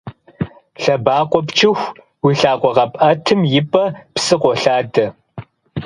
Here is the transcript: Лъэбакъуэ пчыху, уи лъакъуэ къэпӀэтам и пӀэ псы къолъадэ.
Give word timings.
Лъэбакъуэ 0.81 1.41
пчыху, 1.47 1.85
уи 2.25 2.33
лъакъуэ 2.41 2.71
къэпӀэтам 2.75 3.41
и 3.59 3.61
пӀэ 3.71 3.85
псы 4.13 4.35
къолъадэ. 4.41 5.05